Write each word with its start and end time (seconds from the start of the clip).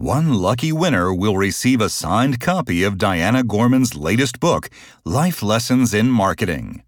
One 0.00 0.32
lucky 0.32 0.72
winner 0.72 1.12
will 1.12 1.36
receive 1.36 1.82
a 1.82 1.90
signed 1.90 2.40
copy 2.40 2.84
of 2.84 2.96
Diana 2.96 3.42
Gorman's 3.42 3.94
latest 3.94 4.40
book, 4.40 4.70
Life 5.04 5.42
Lessons 5.42 5.92
in 5.92 6.08
Marketing. 6.08 6.84